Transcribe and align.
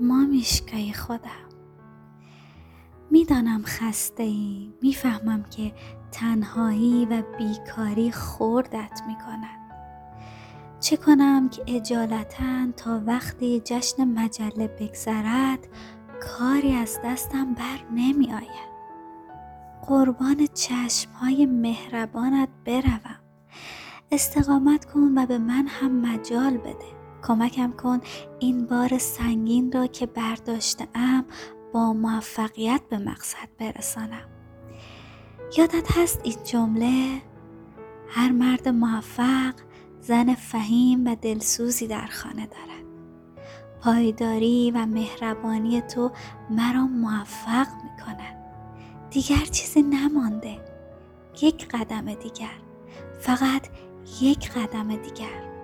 مامیشکای 0.00 0.92
خودم. 0.92 1.44
می‌دانم 3.10 3.62
خسته 3.64 4.22
ای 4.22 4.72
می‌فهمم 4.82 5.42
که 5.42 5.72
تنهایی 6.12 7.06
و 7.06 7.22
بیکاری 7.38 8.12
خوردت 8.12 9.00
می‌کند 9.06 9.64
چه 10.80 10.96
کنم 10.96 11.48
که 11.48 11.62
اجالتا 11.66 12.72
تا 12.76 13.00
وقتی 13.06 13.60
جشن 13.64 14.04
مجله 14.04 14.68
بگذرد 14.68 15.68
کاری 16.20 16.74
از 16.74 16.98
دستم 17.04 17.54
بر 17.54 17.78
نمی 17.94 18.32
آید 18.32 18.74
قربان 19.86 20.46
چشم 20.54 21.10
های 21.12 21.46
مهربانت 21.46 22.48
بروم. 22.64 23.18
استقامت 24.12 24.84
کن 24.84 25.18
و 25.18 25.26
به 25.26 25.38
من 25.38 25.66
هم 25.66 25.92
مجال 26.00 26.56
بده. 26.56 27.03
کمکم 27.24 27.72
کن. 27.72 28.00
این 28.38 28.66
بار 28.66 28.98
سنگین 28.98 29.72
را 29.72 29.86
که 29.86 30.08
ام 30.94 31.24
با 31.72 31.92
موفقیت 31.92 32.80
به 32.90 32.98
مقصد 32.98 33.48
برسانم. 33.58 34.28
یادت 35.58 35.98
هست 35.98 36.20
این 36.24 36.36
جمله؟ 36.44 37.22
هر 38.08 38.32
مرد 38.32 38.68
موفق 38.68 39.54
زن 40.00 40.34
فهیم 40.34 41.06
و 41.06 41.14
دلسوزی 41.14 41.86
در 41.86 42.06
خانه 42.06 42.46
دارد. 42.46 42.84
پایداری 43.80 44.70
و 44.70 44.86
مهربانی 44.86 45.80
تو 45.80 46.10
مرا 46.50 46.86
موفق 46.86 47.66
می 47.66 48.04
کند 48.06 48.36
دیگر 49.10 49.44
چیزی 49.44 49.82
نمانده. 49.82 50.60
یک 51.42 51.68
قدم 51.68 52.14
دیگر. 52.14 52.58
فقط 53.20 53.68
یک 54.20 54.50
قدم 54.50 54.96
دیگر. 54.96 55.54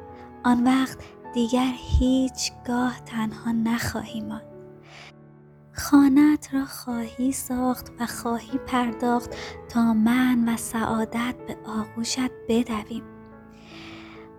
آن 0.45 0.65
وقت 0.65 0.99
دیگر 1.35 1.73
هیچگاه 1.77 3.01
تنها 3.01 3.53
نخواهی 3.53 4.21
ماند. 4.21 4.43
خانت 5.73 6.55
را 6.55 6.65
خواهی 6.65 7.33
ساخت 7.33 7.93
و 8.01 8.07
خواهی 8.07 8.59
پرداخت 8.59 9.31
تا 9.69 9.95
من 9.95 10.49
و 10.49 10.57
سعادت 10.57 11.35
به 11.49 11.57
آغوشت 11.67 12.31
بدویم. 12.49 13.03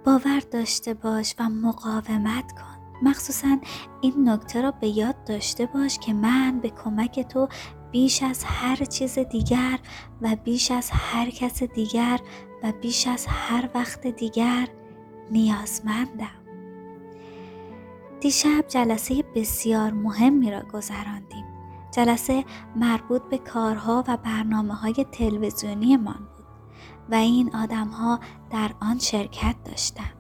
باور 0.06 0.40
داشته 0.52 0.94
باش 0.94 1.36
و 1.40 1.50
مقاومت 1.50 2.52
کن. 2.52 2.82
مخصوصا 3.02 3.58
این 4.02 4.30
نکته 4.30 4.62
را 4.62 4.72
به 4.72 4.88
یاد 4.88 5.24
داشته 5.24 5.66
باش 5.66 6.00
که 6.00 6.14
من 6.14 6.60
به 6.60 6.70
کمک 6.70 7.20
تو 7.20 7.48
بیش 7.92 8.24
از 8.24 8.44
هر 8.44 8.76
چیز 8.76 9.20
دیگر 9.20 9.80
و 10.22 10.36
بیش 10.44 10.72
از 10.72 10.90
هر 10.94 11.30
کس 11.30 11.64
دیگر 11.64 12.20
و 12.64 12.72
بیش 12.82 13.08
از 13.08 13.26
هر 13.30 13.70
وقت 13.76 14.08
دیگر 14.08 14.68
نیازمندم. 15.32 16.41
دیشب 18.22 18.66
جلسه 18.68 19.24
بسیار 19.36 19.92
مهمی 19.92 20.52
را 20.52 20.62
گذراندیم. 20.74 21.46
جلسه 21.92 22.46
مربوط 22.76 23.22
به 23.22 23.38
کارها 23.38 24.04
و 24.08 24.18
برنامه 24.18 24.74
های 24.74 25.06
تلویزیونی 25.12 25.98
بود 25.98 26.30
و 27.10 27.16
این 27.16 27.56
آدمها 27.56 28.20
در 28.52 28.72
آن 28.82 29.00
شرکت 29.00 29.56
داشتند. 29.66 30.14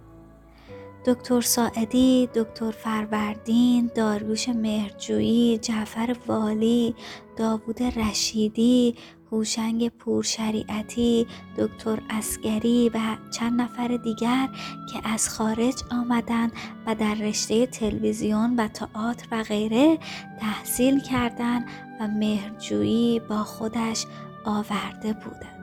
دکتر 1.05 1.41
ساعدی، 1.41 2.29
دکتر 2.35 2.72
فروردین، 2.72 3.91
داریوش 3.95 4.49
مهرجویی، 4.49 5.57
جعفر 5.57 6.16
والی، 6.27 6.95
داوود 7.38 7.83
رشیدی، 7.83 8.95
هوشنگ 9.32 9.90
پورشریعتی، 9.90 11.28
دکتر 11.58 12.00
اسگری 12.10 12.90
و 12.94 13.00
چند 13.32 13.62
نفر 13.62 13.88
دیگر 13.88 14.50
که 14.94 15.08
از 15.08 15.30
خارج 15.30 15.84
آمدن 15.92 16.52
و 16.88 16.96
در 16.96 17.16
رشته 17.16 17.66
تلویزیون 17.66 18.56
و 18.56 18.68
تئاتر 18.68 19.28
و 19.32 19.44
غیره 19.44 20.00
تحصیل 20.40 21.00
کردند 21.00 21.66
و 22.00 22.08
مهرجویی 22.08 23.20
با 23.20 23.44
خودش 23.44 24.06
آورده 24.46 25.14
بودند. 25.14 25.62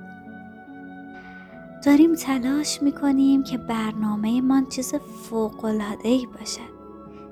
داریم 1.85 2.15
تلاش 2.15 2.83
می‌کنیم 2.83 3.43
که 3.43 3.59
برنامه 3.59 4.41
من 4.41 4.67
چیز 4.67 4.95
فوقلادهی 4.95 6.27
باشد 6.27 6.79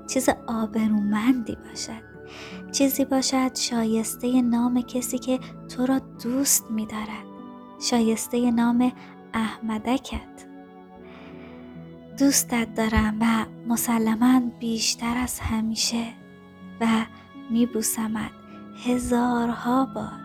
چیز 0.07 0.29
آبرومندی 0.47 1.57
باشد 1.69 2.16
چیزی 2.73 3.05
باشد 3.05 3.55
شایسته 3.55 4.43
نام 4.43 4.81
کسی 4.83 5.19
که 5.19 5.41
تو 5.77 5.87
را 5.87 5.99
دوست 5.99 6.71
می‌دارد. 6.71 7.27
شایسته 7.81 8.51
نام 8.51 8.93
احمدکت. 9.35 10.47
دوستت 12.19 12.75
دارم 12.75 13.19
و 13.21 13.47
مسلما 13.69 14.41
بیشتر 14.61 15.17
از 15.17 15.41
همیشه 15.41 16.05
و 16.81 16.87
میبوسمت 17.51 18.31
هزارها 18.87 19.87
بار. 19.87 20.21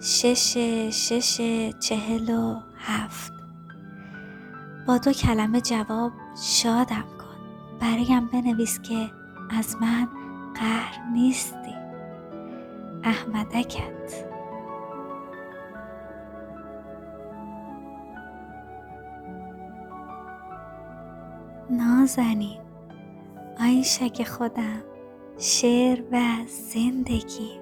شش 0.00 0.56
شش 0.92 1.40
چهل 1.80 2.30
و 2.30 2.60
هفت. 2.78 3.32
با 4.86 4.98
دو 4.98 5.12
کلمه 5.12 5.60
جواب 5.60 6.12
شادم 6.42 7.04
کن. 7.18 7.78
برایم 7.80 8.26
بنویس 8.26 8.80
که 8.80 9.10
از 9.50 9.76
من 9.80 10.08
قهر 10.54 10.98
نیستی. 11.12 11.74
احمدکت. 13.04 14.32
نازنین 21.70 22.60
آیشک 23.60 24.24
خودم 24.28 24.82
شعر 25.38 26.02
و 26.12 26.20
زندگی. 26.46 27.60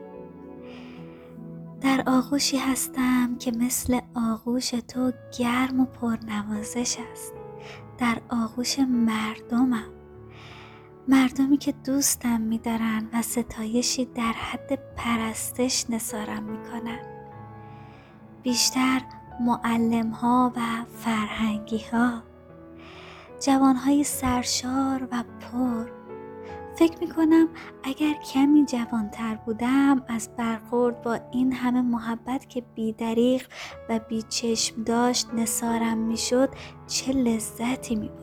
در 1.81 2.03
آغوشی 2.07 2.57
هستم 2.57 3.37
که 3.39 3.51
مثل 3.51 4.01
آغوش 4.15 4.71
تو 4.71 5.13
گرم 5.39 5.81
و 5.81 5.85
پرنوازش 5.85 6.97
است. 7.13 7.35
در 7.99 8.19
آغوش 8.31 8.79
مردمم. 8.79 10.00
مردمی 11.11 11.57
که 11.57 11.73
دوستم 11.73 12.41
میدارن 12.41 13.09
و 13.13 13.23
ستایشی 13.23 14.05
در 14.05 14.33
حد 14.33 14.79
پرستش 14.97 15.91
نسارم 15.91 16.43
می‌کنن. 16.43 16.99
بیشتر 18.43 19.03
معلم 19.41 20.11
ها 20.11 20.53
و 20.57 20.61
فرهنگی 20.97 21.85
ها 21.93 22.23
جوان 23.41 23.77
های 23.77 24.05
سرشار 24.05 25.09
و 25.13 25.25
پر. 25.41 25.91
فکر 26.77 26.99
می‌کنم 27.01 27.49
اگر 27.85 28.15
کمی 28.33 28.65
جوانتر 28.65 29.35
بودم 29.35 30.03
از 30.09 30.31
برخورد 30.37 31.03
با 31.03 31.19
این 31.33 31.53
همه 31.53 31.81
محبت 31.83 32.49
که 32.49 32.63
بیدریق 32.75 33.47
و 33.89 33.99
بیچشم 34.09 34.85
داشت 34.85 35.35
نسارم 35.35 35.99
می‌شد 35.99 36.49
چه 36.87 37.13
لذتی 37.13 37.97
میبردم 37.97 38.20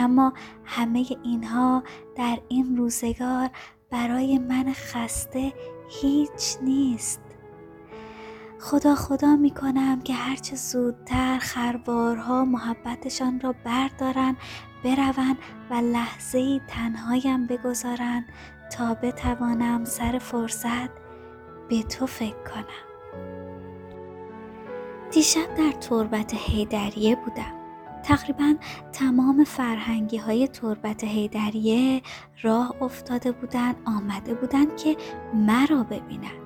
اما 0.00 0.32
همه 0.64 1.06
اینها 1.22 1.82
در 2.16 2.38
این 2.48 2.76
روزگار 2.76 3.50
برای 3.90 4.38
من 4.38 4.72
خسته 4.72 5.52
هیچ 5.88 6.56
نیست. 6.62 7.20
خدا 8.60 8.94
خدا 8.94 9.36
می 9.36 9.50
کنم 9.50 10.00
که 10.00 10.14
هرچه 10.14 10.56
زودتر 10.56 11.38
خربارها 11.38 12.44
محبتشان 12.44 13.40
را 13.40 13.54
بردارن 13.64 14.36
بروند 14.84 15.38
و 15.70 15.74
لحظه 15.74 16.38
ای 16.38 16.60
تنهایم 16.68 17.46
بگذارند 17.46 18.24
تا 18.76 18.94
بتوانم 18.94 19.84
سر 19.84 20.18
فرصت 20.18 20.90
به 21.68 21.82
تو 21.82 22.06
فکر 22.06 22.42
کنم. 22.54 22.90
دیشب 25.10 25.54
در 25.54 25.72
تربت 25.72 26.34
هیدریه 26.34 27.16
بودم. 27.16 27.59
تقریبا 28.10 28.54
تمام 28.92 29.44
فرهنگی 29.44 30.16
های 30.16 30.48
تربت 30.48 31.04
هیدریه 31.04 32.02
راه 32.42 32.82
افتاده 32.82 33.32
بودند 33.32 33.76
آمده 33.86 34.34
بودند 34.34 34.76
که 34.76 34.96
مرا 35.34 35.82
ببینند 35.82 36.40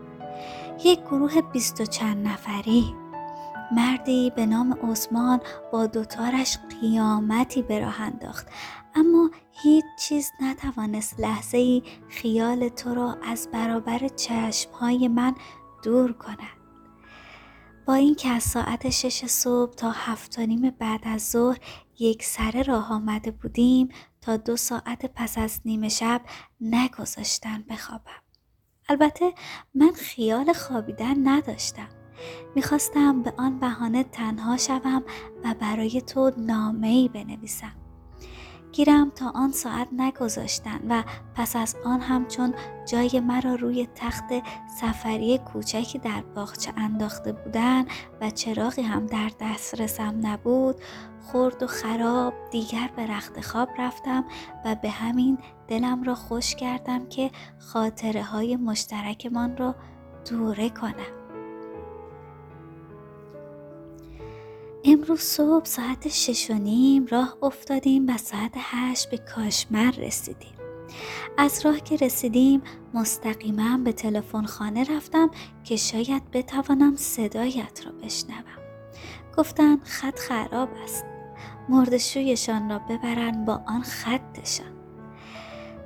یک 0.84 1.00
گروه 1.00 1.40
بیست 1.40 1.80
و 1.80 1.84
چند 1.84 2.26
نفری 2.26 2.94
مردی 3.72 4.32
به 4.36 4.46
نام 4.46 4.72
عثمان 4.72 5.40
با 5.72 5.86
دوتارش 5.86 6.58
قیامتی 6.80 7.62
به 7.62 7.80
راه 7.80 8.00
انداخت. 8.00 8.46
اما 8.94 9.30
هیچ 9.52 9.84
چیز 9.98 10.32
نتوانست 10.40 11.20
لحظه 11.20 11.58
ای 11.58 11.82
خیال 12.08 12.68
تو 12.68 12.94
را 12.94 13.16
از 13.30 13.48
برابر 13.52 14.08
چشمهای 14.08 15.08
من 15.08 15.34
دور 15.84 16.12
کند. 16.12 16.63
با 17.86 17.94
اینکه 17.94 18.28
از 18.28 18.42
ساعت 18.42 18.90
شش 18.90 19.24
صبح 19.26 19.74
تا 19.74 19.90
هفت 19.90 20.38
نیم 20.38 20.70
بعد 20.70 21.00
از 21.04 21.30
ظهر 21.30 21.58
یک 21.98 22.24
سره 22.24 22.62
راه 22.62 22.92
آمده 22.92 23.30
بودیم 23.30 23.88
تا 24.20 24.36
دو 24.36 24.56
ساعت 24.56 25.06
پس 25.14 25.38
از 25.38 25.60
نیمه 25.64 25.88
شب 25.88 26.20
نگذاشتن 26.60 27.64
بخوابم. 27.70 28.22
البته 28.88 29.34
من 29.74 29.92
خیال 29.92 30.52
خوابیدن 30.52 31.28
نداشتم. 31.28 31.88
می‌خواستم 32.54 33.22
به 33.22 33.34
آن 33.36 33.58
بهانه 33.58 34.04
تنها 34.04 34.56
شوم 34.56 35.02
و 35.44 35.54
برای 35.60 36.00
تو 36.00 36.32
نامه 36.38 37.08
بنویسم. 37.08 37.83
گیرم 38.74 39.10
تا 39.10 39.30
آن 39.34 39.52
ساعت 39.52 39.88
نگذاشتن 39.92 40.80
و 40.88 41.02
پس 41.34 41.56
از 41.56 41.76
آن 41.84 42.00
هم 42.00 42.26
چون 42.26 42.54
جای 42.86 43.20
مرا 43.20 43.54
روی 43.54 43.88
تخت 43.94 44.24
سفری 44.80 45.38
کوچکی 45.38 45.98
در 45.98 46.20
باغچه 46.34 46.72
انداخته 46.76 47.32
بودن 47.32 47.84
و 48.20 48.30
چراغی 48.30 48.82
هم 48.82 49.06
در 49.06 49.30
دسترسم 49.40 50.20
نبود 50.22 50.76
خورد 51.22 51.62
و 51.62 51.66
خراب 51.66 52.34
دیگر 52.50 52.90
به 52.96 53.06
رخت 53.06 53.40
خواب 53.40 53.68
رفتم 53.78 54.24
و 54.64 54.74
به 54.74 54.90
همین 54.90 55.38
دلم 55.68 56.02
را 56.02 56.14
خوش 56.14 56.54
کردم 56.54 57.06
که 57.06 57.30
خاطره 57.58 58.22
های 58.22 58.56
مشترکمان 58.56 59.56
را 59.56 59.74
دوره 60.30 60.70
کنم. 60.70 61.23
امروز 64.86 65.20
صبح 65.20 65.64
ساعت 65.64 66.08
شش 66.08 66.50
و 66.50 66.54
نیم 66.54 67.06
راه 67.06 67.36
افتادیم 67.42 68.06
و 68.08 68.18
ساعت 68.18 68.52
هشت 68.56 69.10
به 69.10 69.18
کاشمر 69.18 69.90
رسیدیم. 69.90 70.54
از 71.38 71.66
راه 71.66 71.80
که 71.80 71.96
رسیدیم 71.96 72.62
مستقیما 72.94 73.78
به 73.78 73.92
تلفن 73.92 74.44
خانه 74.44 74.96
رفتم 74.96 75.30
که 75.64 75.76
شاید 75.76 76.30
بتوانم 76.30 76.96
صدایت 76.96 77.86
را 77.86 77.92
بشنوم. 77.92 78.62
گفتن 79.36 79.76
خط 79.84 80.18
خراب 80.18 80.68
است. 80.84 81.04
مردشویشان 81.68 82.70
را 82.70 82.78
ببرن 82.78 83.44
با 83.44 83.60
آن 83.66 83.82
خطشان. 83.82 84.74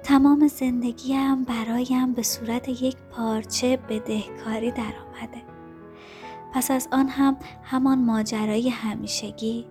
تمام 0.03 0.47
زندگیم 0.49 1.45
برایم 1.45 2.13
به 2.13 2.23
صورت 2.23 2.69
یک 2.69 2.97
پارچه 2.97 3.77
بدهکاری 3.77 4.71
درآمده. 4.71 5.48
پس 6.53 6.71
از 6.71 6.89
آن 6.93 7.09
هم 7.09 7.37
همان 7.63 8.05
ماجرای 8.05 8.69
همیشگی 8.69 9.67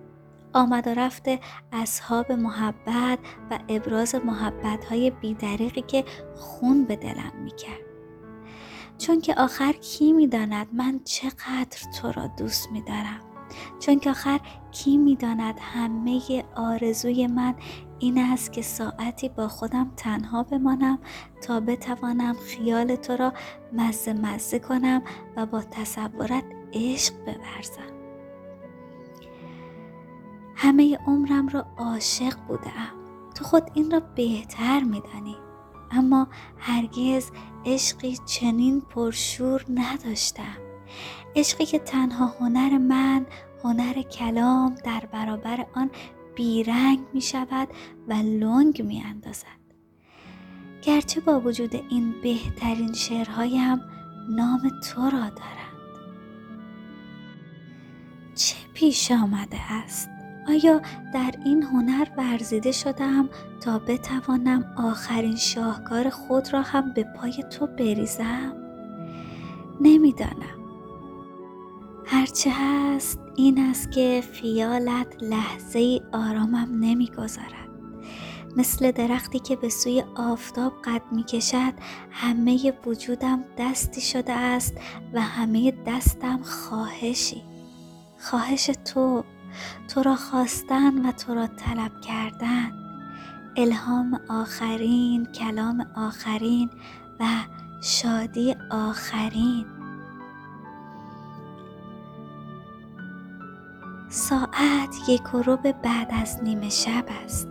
آمد 0.52 0.86
و 0.86 0.94
رفت 0.94 1.24
اصحاب 1.72 2.32
محبت 2.32 3.18
و 3.50 3.58
ابراز 3.68 4.14
محبت 4.14 4.84
های 4.84 5.10
بیدریقی 5.10 5.82
که 5.82 6.04
خون 6.36 6.84
به 6.84 6.96
دلم 6.96 7.32
می‌کرد. 7.44 7.88
چون 8.98 9.20
که 9.20 9.34
آخر 9.34 9.72
کی 9.72 10.12
می‌داند 10.12 10.66
من 10.72 11.00
چقدر 11.04 11.90
تو 12.00 12.12
را 12.12 12.26
دوست 12.26 12.72
میدارم؟ 12.72 13.20
چون 13.78 13.98
که 13.98 14.10
آخر 14.10 14.40
کی 14.70 14.96
می‌داند 14.96 15.54
همه 15.60 16.44
آرزوی 16.56 17.26
من 17.26 17.54
این 17.98 18.18
است 18.18 18.52
که 18.52 18.62
ساعتی 18.62 19.28
با 19.28 19.48
خودم 19.48 19.92
تنها 19.96 20.42
بمانم 20.42 20.98
تا 21.42 21.60
بتوانم 21.60 22.34
خیال 22.34 22.96
تو 22.96 23.16
را 23.16 23.32
مزه 23.72 24.12
مزه 24.12 24.58
کنم 24.58 25.02
و 25.36 25.46
با 25.46 25.62
تصورت 25.62 26.44
عشق 26.72 27.14
بورزم 27.14 27.98
همه 30.56 30.98
عمرم 31.06 31.48
را 31.48 31.66
عاشق 31.76 32.36
بودم. 32.48 32.92
تو 33.34 33.44
خود 33.44 33.70
این 33.74 33.90
را 33.90 34.00
بهتر 34.00 34.80
میدانی. 34.80 35.36
اما 35.90 36.28
هرگز 36.58 37.30
عشقی 37.66 38.18
چنین 38.26 38.80
پرشور 38.80 39.64
نداشتم. 39.74 40.56
عشقی 41.36 41.64
که 41.66 41.78
تنها 41.78 42.26
هنر 42.26 42.78
من 42.78 43.26
هنر 43.64 44.02
کلام 44.02 44.74
در 44.84 45.08
برابر 45.12 45.66
آن 45.74 45.90
بیرنگ 46.34 46.98
می 47.12 47.20
شود 47.20 47.68
و 48.08 48.12
لنگ 48.12 48.82
می 48.82 49.02
اندازد 49.06 49.58
گرچه 50.82 51.20
با 51.20 51.40
وجود 51.40 51.74
این 51.74 52.14
بهترین 52.22 52.92
شعرهایم 52.92 53.80
نام 54.30 54.70
تو 54.84 55.02
را 55.02 55.10
دارم. 55.10 55.67
چه 58.38 58.56
پیش 58.74 59.10
آمده 59.10 59.72
است؟ 59.72 60.08
آیا 60.48 60.80
در 61.14 61.34
این 61.44 61.62
هنر 61.62 62.06
ورزیده 62.16 62.72
شدم 62.72 63.28
تا 63.60 63.78
بتوانم 63.78 64.74
آخرین 64.76 65.36
شاهکار 65.36 66.10
خود 66.10 66.52
را 66.52 66.62
هم 66.62 66.92
به 66.92 67.04
پای 67.04 67.44
تو 67.50 67.66
بریزم؟ 67.66 68.52
نمی‌دانم. 69.80 70.58
هرچه 72.06 72.50
هست 72.54 73.20
این 73.36 73.58
است 73.58 73.92
که 73.92 74.22
خیالت 74.32 75.22
لحظه 75.22 75.78
ای 75.78 76.00
آرامم 76.12 76.68
نمی‌گذارد. 76.80 77.68
مثل 78.56 78.90
درختی 78.90 79.38
که 79.38 79.56
به 79.56 79.68
سوی 79.68 80.04
آفتاب 80.16 80.72
قد 80.84 81.02
می 81.12 81.24
کشد 81.24 81.72
همه 82.10 82.72
وجودم 82.86 83.44
دستی 83.58 84.00
شده 84.00 84.32
است 84.32 84.74
و 85.12 85.20
همه 85.20 85.72
دستم 85.86 86.42
خواهشی. 86.42 87.47
خواهش 88.20 88.70
تو 88.84 89.24
تو 89.88 90.02
را 90.02 90.16
خواستن 90.16 91.06
و 91.06 91.12
تو 91.12 91.34
را 91.34 91.46
طلب 91.46 92.00
کردن. 92.00 92.72
الهام 93.56 94.20
آخرین 94.28 95.26
کلام 95.26 95.86
آخرین 95.96 96.70
و 97.20 97.24
شادی 97.82 98.56
آخرین. 98.70 99.66
ساعت 104.08 105.08
یک 105.08 105.34
و 105.34 105.56
بعد 105.72 106.08
از 106.22 106.42
نیمه 106.42 106.68
شب 106.68 107.04
است. 107.24 107.48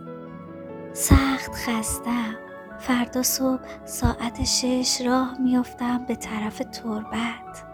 سخت 0.92 1.52
خستم. 1.54 2.34
فردا 2.78 3.22
صبح 3.22 3.86
ساعت 3.86 4.44
شش 4.44 5.00
راه 5.06 5.38
میافتم 5.40 6.04
به 6.04 6.14
طرف 6.14 6.58
تربت. 6.58 7.67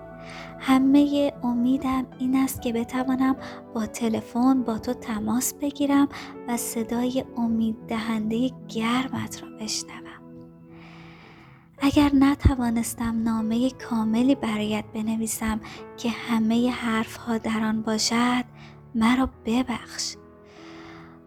همه 0.67 1.33
امیدم 1.43 2.07
این 2.19 2.37
است 2.37 2.63
که 2.63 2.73
بتوانم 2.73 3.37
با 3.75 3.87
تلفن 3.87 4.63
با 4.63 4.79
تو 4.79 4.95
تماس 4.95 5.55
بگیرم 5.55 6.09
و 6.49 6.57
صدای 6.57 7.25
امید 7.37 7.77
دهنده 7.89 8.51
گرمت 8.69 9.43
را 9.43 9.49
بشنوم 9.61 10.05
اگر 11.79 12.11
نتوانستم 12.15 13.23
نامه 13.23 13.71
کاملی 13.71 14.35
برایت 14.35 14.85
بنویسم 14.95 15.61
که 15.97 16.11
همه 16.11 16.71
حرف 16.71 17.17
ها 17.17 17.39
در 17.39 17.65
آن 17.65 17.83
باشد 17.83 18.45
مرا 18.95 19.29
ببخش 19.47 20.17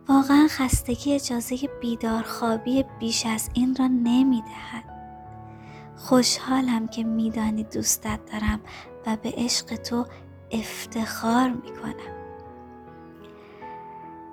واقعا 0.10 0.48
خستگی 0.50 1.14
اجازه 1.14 1.58
بیدار 1.82 2.24
خوابی 2.24 2.86
بیش 3.00 3.26
از 3.26 3.50
این 3.54 3.76
را 3.76 3.88
نمی 3.88 4.42
دهد. 4.42 4.84
خوشحالم 5.98 6.88
که 6.88 7.04
میدانی 7.04 7.64
دوستت 7.64 8.20
دارم 8.32 8.60
و 9.08 9.18
به 9.24 9.34
عشق 9.38 9.76
تو 9.76 10.06
افتخار 10.52 11.50
می 11.50 11.76
کنم 11.82 12.18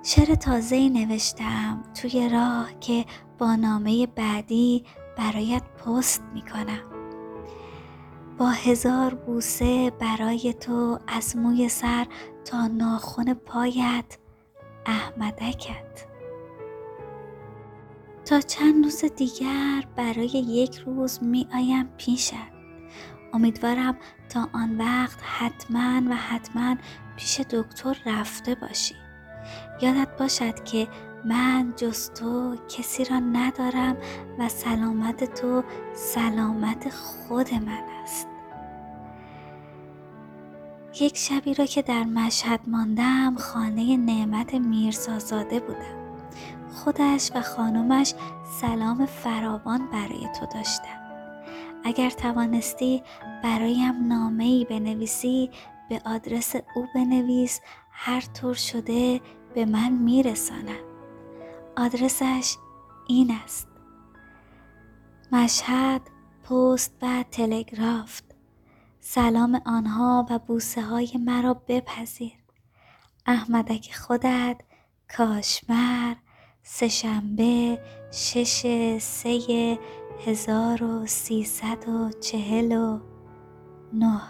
شعر 0.03 0.35
تازه 0.35 0.89
نوشتم 0.89 1.83
توی 2.01 2.29
راه 2.29 2.79
که 2.79 3.05
با 3.37 3.55
نامه 3.55 4.07
بعدی 4.07 4.83
برایت 5.17 5.63
پست 5.63 6.23
می 6.33 6.41
کنم 6.41 6.95
با 8.37 8.49
هزار 8.49 9.13
بوسه 9.13 9.91
برای 9.99 10.53
تو 10.53 10.99
از 11.07 11.37
موی 11.37 11.69
سر 11.69 12.07
تا 12.45 12.67
ناخن 12.67 13.33
پایت 13.33 14.17
احمدکت. 14.85 16.05
تا 18.25 18.41
چند 18.41 18.83
روز 18.83 19.05
دیگر 19.05 19.87
برای 19.95 20.29
یک 20.29 20.75
روز 20.75 21.23
می 21.23 21.47
آیم 21.53 21.89
پیشت. 21.97 22.54
امیدوارم 23.35 23.95
تا 24.29 24.49
آن 24.53 24.77
وقت 24.77 25.19
حتما 25.23 26.01
و 26.09 26.15
حتما 26.15 26.75
پیش 27.15 27.39
دکتر 27.39 27.97
رفته 28.05 28.55
باشی. 28.55 28.95
یادت 29.81 30.07
باشد 30.19 30.63
که 30.63 30.87
من 31.25 31.73
جز 31.75 32.09
تو 32.09 32.55
کسی 32.69 33.05
را 33.05 33.19
ندارم 33.19 33.97
و 34.39 34.49
سلامت 34.49 35.41
تو 35.41 35.63
سلامت 35.93 36.89
خود 36.89 37.53
من 37.53 37.83
است. 38.03 38.27
یک 41.01 41.17
شبی 41.17 41.53
را 41.53 41.65
که 41.65 41.81
در 41.81 42.03
مشهد 42.03 42.59
ماندم 42.67 43.35
خانه 43.35 43.97
نعمت 43.97 44.53
میرزازاده 44.53 45.59
بودم. 45.59 46.05
خودش 46.73 47.31
و 47.35 47.41
خانمش 47.41 48.13
سلام 48.61 49.05
فراوان 49.05 49.87
برای 49.91 50.27
تو 50.39 50.45
داشتم 50.53 51.04
اگر 51.85 52.09
توانستی 52.09 53.03
برایم 53.43 54.07
نامه 54.07 54.43
ای 54.43 54.65
بنویسی 54.69 55.49
به 55.89 56.01
آدرس 56.05 56.55
او 56.75 56.87
بنویس 56.95 57.61
هر 57.91 58.21
طور 58.21 58.53
شده 58.53 59.21
به 59.55 59.65
من 59.65 59.91
میرساند. 59.91 60.83
آدرسش 61.77 62.55
این 63.07 63.31
است. 63.43 63.67
مشهد 65.31 66.01
پست 66.43 66.93
و 67.01 67.23
تلگرافت. 67.31 68.23
سلام 68.99 69.61
آنها 69.65 70.25
و 70.29 70.39
بوسه 70.39 70.81
های 70.81 71.09
مرا 71.25 71.53
بپذیر. 71.53 72.33
احمدک 73.25 73.95
خودت 73.95 74.57
کاشمر 75.17 76.15
سهشنبه 76.63 77.79
شش 78.11 78.61
سه 79.01 79.77
هزار 80.19 80.83
و 80.83 81.05
سیصد 81.05 81.89
و 81.89 82.11
چهل 82.11 82.71
و 82.71 82.99
نه. 83.93 84.21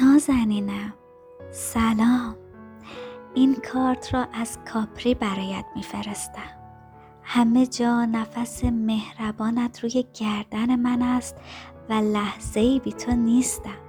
نازنینم 0.00 0.94
سلام. 1.50 2.36
این 3.34 3.56
کارت 3.72 4.14
را 4.14 4.26
از 4.32 4.58
کاپری 4.72 5.14
برایت 5.14 5.64
میفرستم. 5.76 6.56
همه 7.22 7.66
جا 7.66 8.04
نفس 8.04 8.64
مهربانت 8.64 9.84
روی 9.84 10.04
گردن 10.20 10.76
من 10.76 11.02
است 11.02 11.36
و 11.88 11.92
لحظه 11.92 12.60
ای 12.60 12.80
بی 12.80 12.92
تو 12.92 13.12
نیستم. 13.12 13.85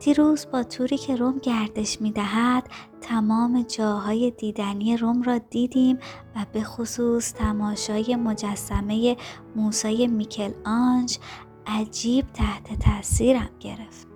دیروز 0.00 0.46
با 0.52 0.62
توری 0.62 0.98
که 0.98 1.16
روم 1.16 1.38
گردش 1.38 2.00
می 2.00 2.10
دهد 2.12 2.68
تمام 3.00 3.62
جاهای 3.62 4.30
دیدنی 4.30 4.96
روم 4.96 5.22
را 5.22 5.38
دیدیم 5.38 5.98
و 6.36 6.46
به 6.52 6.62
خصوص 6.62 7.32
تماشای 7.32 8.16
مجسمه 8.16 9.16
موسای 9.56 10.06
میکل 10.06 10.50
آنج 10.64 11.18
عجیب 11.66 12.26
تحت 12.34 12.78
تاثیرم 12.78 13.50
گرفت. 13.60 14.06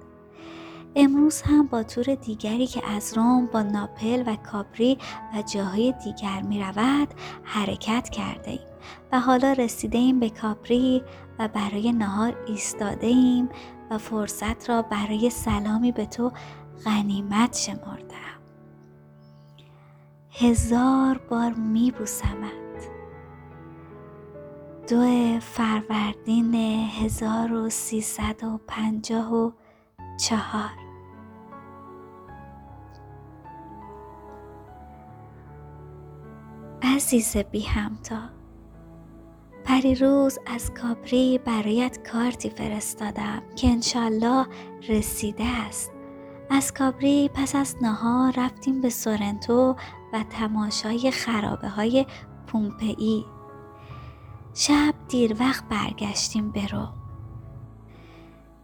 امروز 0.96 1.42
هم 1.42 1.66
با 1.66 1.82
تور 1.82 2.14
دیگری 2.14 2.66
که 2.66 2.86
از 2.90 3.16
روم 3.16 3.46
با 3.46 3.62
ناپل 3.62 4.22
و 4.26 4.36
کاپری 4.36 4.98
و 5.34 5.42
جاهای 5.42 5.94
دیگر 6.04 6.42
می 6.42 6.60
رود 6.60 7.08
حرکت 7.42 8.08
کرده 8.08 8.50
ایم 8.50 8.60
و 9.12 9.20
حالا 9.20 9.52
رسیده 9.52 9.98
ایم 9.98 10.20
به 10.20 10.30
کاپری 10.30 11.02
و 11.38 11.48
برای 11.48 11.92
نهار 11.92 12.36
ایستاده 12.46 13.06
ایم 13.06 13.48
و 13.90 13.98
فرصت 13.98 14.70
را 14.70 14.82
برای 14.82 15.30
سلامی 15.30 15.92
به 15.92 16.06
تو 16.06 16.32
غنیمت 16.84 17.56
شمردم. 17.56 18.14
هزار 20.30 21.18
بار 21.18 21.52
می 21.52 21.90
بوسمت 21.90 22.64
دو 24.90 25.40
فروردین 25.40 26.54
هزار 27.00 27.52
و 27.52 27.70
سیصد 27.70 28.44
و 28.44 28.60
پنجاه 28.66 29.34
و 29.34 29.50
چهار. 30.20 30.70
عزیز 36.82 37.36
بی 37.36 37.60
همتا 37.60 38.33
پریروز 39.64 40.38
از 40.46 40.74
کاپری 40.74 41.38
برایت 41.38 42.10
کارتی 42.12 42.50
فرستادم 42.50 43.42
که 43.56 43.68
انشالله 43.68 44.46
رسیده 44.88 45.44
است. 45.44 45.92
از 46.50 46.74
کابری 46.74 47.30
پس 47.34 47.54
از 47.54 47.76
نهار 47.80 48.32
رفتیم 48.36 48.80
به 48.80 48.90
سورنتو 48.90 49.76
و 50.12 50.24
تماشای 50.30 51.10
خرابه 51.10 51.68
های 51.68 52.06
پومپئی. 52.46 53.24
شب 54.54 54.94
دیر 55.08 55.36
وقت 55.40 55.64
برگشتیم 55.68 56.50
به 56.50 56.66
رو. 56.66 56.88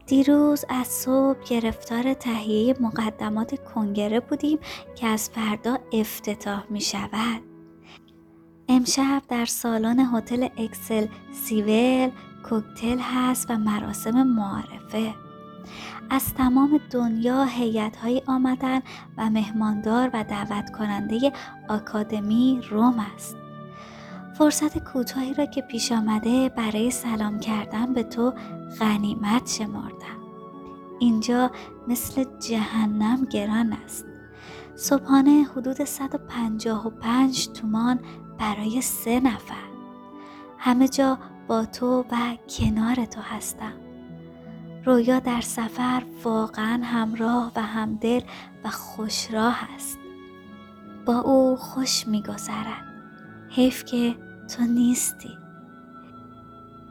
دیروز 0.07 0.65
از 0.69 0.87
صبح 0.87 1.39
گرفتار 1.49 2.15
تهیه 2.15 2.75
مقدمات 2.81 3.65
کنگره 3.75 4.21
بودیم 4.21 4.59
که 4.95 5.07
از 5.07 5.31
فردا 5.31 5.79
افتتاح 5.93 6.65
می 6.71 6.81
شود 6.81 7.50
امشب 8.73 9.23
در 9.29 9.45
سالن 9.45 9.99
هتل 9.99 10.49
اکسل 10.57 11.07
سیول 11.33 12.11
کوکتل 12.49 12.99
هست 12.99 13.51
و 13.51 13.59
مراسم 13.59 14.23
معارفه. 14.23 15.15
از 16.11 16.35
تمام 16.35 16.81
دنیا 16.91 17.45
هیئت 17.45 17.97
های 17.97 18.23
آمدن 18.27 18.81
و 19.19 19.31
مهماندار 19.31 20.11
و 20.13 20.25
دعوت 20.25 20.71
کننده 20.79 21.33
آکادمی 21.69 22.61
روم 22.71 23.07
است. 23.15 23.37
فرصت 24.39 24.79
کوتاهی 24.79 25.35
را 25.35 25.47
که 25.47 25.63
پیش 25.63 25.93
آمده 25.93 26.49
برای 26.49 26.91
سلام 26.91 27.41
کردن 27.41 27.95
به 27.95 28.03
تو 28.03 28.35
غنیمت 28.81 29.49
شمردم. 29.49 30.21
اینجا 30.99 31.51
مثل 31.89 32.25
جهنم 32.41 33.25
گران 33.25 33.73
است. 33.85 34.07
صبحانه 34.77 35.47
حدود 35.57 35.85
155 35.85 37.49
تومان 37.49 38.01
برای 38.41 38.81
سه 38.81 39.21
نفر. 39.21 39.71
همه 40.59 40.89
جا 40.89 41.19
با 41.49 41.65
تو 41.65 42.05
و 42.11 42.37
کنار 42.59 43.05
تو 43.05 43.21
هستم. 43.21 43.73
رویا 44.85 45.19
در 45.19 45.41
سفر 45.41 46.03
واقعا 46.25 46.81
همراه 46.85 47.53
و 47.57 47.63
همدل 47.63 48.21
و 48.65 48.69
خوشراه 48.71 49.59
است. 49.75 49.99
با 51.07 51.19
او 51.19 51.57
خوش 51.57 52.07
میگذرد. 52.07 52.85
حیف 53.51 53.85
که 53.85 54.17
تو 54.57 54.63
نیستی. 54.63 55.39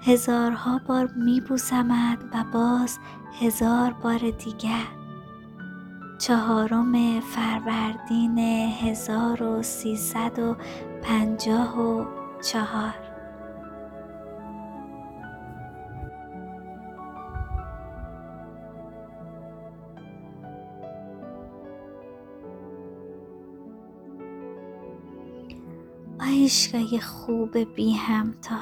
هزارها 0.02 0.82
بار 0.88 1.08
میبوسمت 1.16 2.18
و 2.34 2.44
باز 2.54 3.00
هزار 3.42 3.94
بار 3.94 4.18
دیگر. 4.18 4.99
چهارم 6.20 7.20
فروردین 7.20 8.38
هزار 8.70 9.44
و 9.44 9.64
سیصد 9.64 10.40
و 10.40 10.56
پنجاه 11.02 11.80
و 11.82 12.06
چهار. 12.42 12.94
آیشگاه 26.20 27.00
خوب 27.00 27.58
بی 27.58 27.92
همتا. 27.92 28.58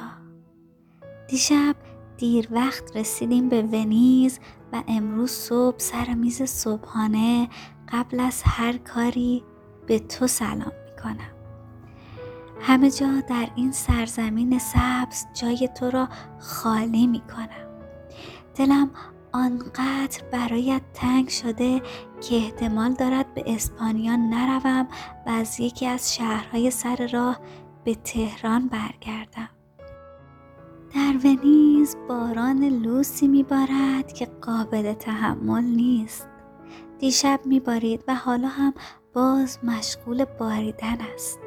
دیشب 1.28 1.76
دیر 2.18 2.48
وقت 2.50 2.96
رسیدیم 2.96 3.48
به 3.48 3.62
ونیز 3.62 4.40
و 4.72 4.82
امروز 4.88 5.30
صبح 5.30 5.78
سر 5.78 6.14
میز 6.14 6.42
صبحانه 6.42 7.48
قبل 7.92 8.20
از 8.20 8.42
هر 8.46 8.76
کاری 8.76 9.44
به 9.86 9.98
تو 9.98 10.26
سلام 10.26 10.72
می‌کنم 10.86 11.30
همه 12.60 12.90
جا 12.90 13.20
در 13.28 13.48
این 13.54 13.72
سرزمین 13.72 14.58
سبز 14.58 15.24
جای 15.34 15.68
تو 15.80 15.90
را 15.90 16.08
خالی 16.38 17.06
می 17.06 17.20
کنم. 17.20 17.68
دلم 18.54 18.90
آنقدر 19.32 20.22
برایت 20.32 20.82
تنگ 20.94 21.28
شده 21.28 21.82
که 22.20 22.36
احتمال 22.36 22.92
دارد 22.92 23.34
به 23.34 23.44
اسپانیا 23.46 24.16
نروم 24.16 24.88
و 25.26 25.30
از 25.30 25.60
یکی 25.60 25.86
از 25.86 26.14
شهرهای 26.14 26.70
سر 26.70 27.08
راه 27.12 27.40
به 27.84 27.94
تهران 27.94 28.68
برگردم. 28.68 29.48
در 30.98 31.16
ونیز 31.24 31.96
باران 32.08 32.64
لوسی 32.64 33.28
میبارد 33.28 34.12
که 34.12 34.26
قابل 34.26 34.92
تحمل 34.92 35.64
نیست. 35.64 36.28
دیشب 36.98 37.40
میبارید 37.44 38.04
و 38.08 38.14
حالا 38.14 38.48
هم 38.48 38.74
باز 39.12 39.58
مشغول 39.64 40.24
باریدن 40.24 40.98
است. 41.14 41.38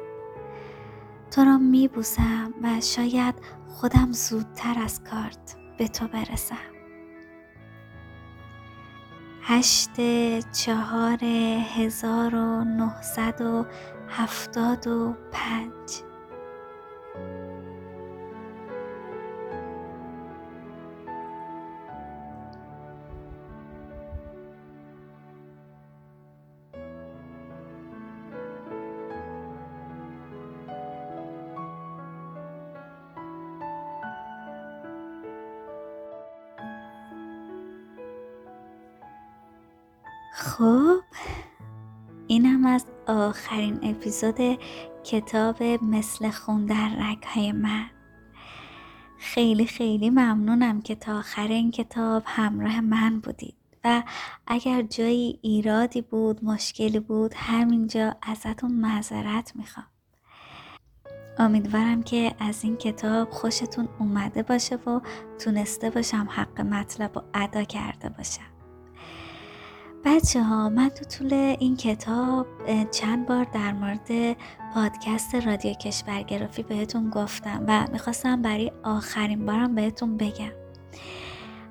تو 1.30 1.44
را 1.44 1.58
میبوسم 1.58 2.54
و 2.62 2.80
شاید 2.80 3.34
خودم 3.68 4.12
زودتر 4.12 4.82
از 4.84 5.04
کارت 5.04 5.56
به 5.78 5.88
تو 5.88 6.08
برسم 6.08 6.56
هشت 9.42 10.00
چهار 10.52 11.24
هزار 11.76 12.34
و 12.34 12.64
نهصد 12.64 13.40
و 13.40 13.66
هفتاد 14.08 14.86
و 14.86 15.14
پنج 15.32 16.11
خب 40.34 41.00
اینم 42.26 42.66
از 42.66 42.86
آخرین 43.06 43.78
اپیزود 43.82 44.58
کتاب 45.04 45.62
مثل 45.62 46.30
خون 46.30 46.66
در 46.66 47.16
های 47.26 47.52
من. 47.52 47.86
خیلی 49.18 49.66
خیلی 49.66 50.10
ممنونم 50.10 50.82
که 50.82 50.94
تا 50.94 51.18
آخر 51.18 51.48
این 51.48 51.70
کتاب 51.70 52.22
همراه 52.26 52.80
من 52.80 53.20
بودید 53.20 53.54
و 53.84 54.02
اگر 54.46 54.82
جایی 54.82 55.38
ایرادی 55.42 56.02
بود 56.02 56.44
مشکلی 56.44 57.00
بود 57.00 57.34
همینجا 57.36 58.16
ازتون 58.22 58.72
معذرت 58.72 59.52
می‌خوام. 59.56 59.86
امیدوارم 61.38 62.02
که 62.02 62.34
از 62.38 62.64
این 62.64 62.76
کتاب 62.76 63.30
خوشتون 63.30 63.88
اومده 63.98 64.42
باشه 64.42 64.76
و 64.76 65.00
تونسته 65.38 65.90
باشم 65.90 66.28
حق 66.30 66.60
مطلب 66.60 67.18
رو 67.18 67.24
ادا 67.34 67.64
کرده 67.64 68.08
باشم. 68.08 68.51
بچه 70.04 70.42
ها 70.42 70.68
من 70.68 70.88
تو 70.88 71.04
طول 71.04 71.32
این 71.34 71.76
کتاب 71.76 72.46
چند 72.90 73.26
بار 73.26 73.44
در 73.44 73.72
مورد 73.72 74.36
پادکست 74.74 75.34
رادیو 75.34 75.74
کشورگرافی 75.74 76.62
بهتون 76.62 77.10
گفتم 77.10 77.64
و 77.68 77.86
می‌خواستم 77.92 78.42
برای 78.42 78.72
آخرین 78.82 79.46
بارم 79.46 79.74
بهتون 79.74 80.16
بگم. 80.16 80.52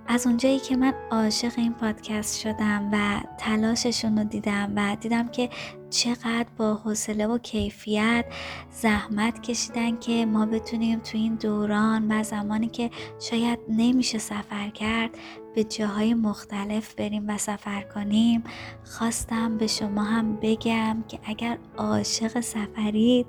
از 0.07 0.27
اونجایی 0.27 0.59
که 0.59 0.75
من 0.75 0.93
عاشق 1.11 1.53
این 1.57 1.73
پادکست 1.73 2.39
شدم 2.39 2.89
و 2.93 3.21
تلاششون 3.37 4.17
رو 4.17 4.23
دیدم 4.23 4.73
و 4.75 4.95
دیدم 4.95 5.27
که 5.27 5.49
چقدر 5.89 6.47
با 6.57 6.75
حوصله 6.75 7.27
و 7.27 7.37
کیفیت 7.37 8.25
زحمت 8.71 9.41
کشیدن 9.41 9.99
که 9.99 10.25
ما 10.25 10.45
بتونیم 10.45 10.99
تو 10.99 11.17
این 11.17 11.35
دوران 11.35 12.11
و 12.11 12.23
زمانی 12.23 12.67
که 12.67 12.89
شاید 13.19 13.59
نمیشه 13.69 14.17
سفر 14.17 14.69
کرد 14.69 15.17
به 15.55 15.63
جاهای 15.63 16.13
مختلف 16.13 16.95
بریم 16.95 17.29
و 17.29 17.37
سفر 17.37 17.81
کنیم 17.81 18.43
خواستم 18.83 19.57
به 19.57 19.67
شما 19.67 20.03
هم 20.03 20.35
بگم 20.35 21.03
که 21.07 21.19
اگر 21.23 21.57
عاشق 21.77 22.39
سفرید 22.39 23.25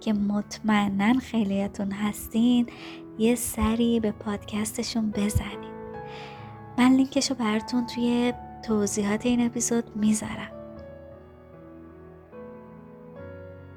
که 0.00 0.12
مطمئنا 0.12 1.20
خیلیتون 1.20 1.92
هستین 1.92 2.66
یه 3.18 3.34
سری 3.34 4.00
به 4.00 4.10
پادکستشون 4.12 5.10
بزنید. 5.10 5.74
من 6.78 6.92
لینکش 6.92 7.30
رو 7.30 7.36
براتون 7.36 7.86
توی 7.86 8.32
توضیحات 8.66 9.26
این 9.26 9.46
اپیزود 9.46 9.96
می‌ذارم. 9.96 10.50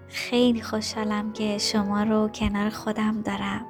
خیلی 0.07 0.61
خوشحالم 0.61 1.33
که 1.33 1.57
شما 1.57 2.03
رو 2.03 2.27
کنار 2.27 2.69
خودم 2.69 3.21
دارم. 3.21 3.65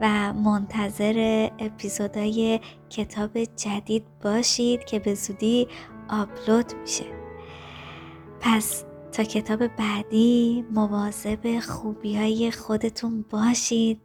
و 0.00 0.32
منتظر 0.32 1.48
اپیزودهای 1.58 2.60
کتاب 2.90 3.44
جدید 3.44 4.04
باشید 4.22 4.84
که 4.84 4.98
به 4.98 5.14
زودی 5.14 5.68
آپلود 6.08 6.74
میشه. 6.80 7.04
پس 8.40 8.84
تا 9.12 9.22
کتاب 9.22 9.66
بعدی 9.66 10.64
مواظب 10.72 11.60
خوبی 11.60 12.16
های 12.16 12.50
خودتون 12.50 13.24
باشید 13.30 14.00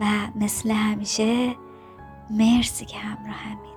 و 0.00 0.04
مثل 0.36 0.70
همیشه 0.70 1.56
مرسی 2.30 2.84
که 2.84 2.96
همراهمید 2.96 3.73